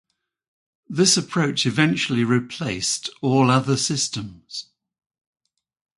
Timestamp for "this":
0.89-1.15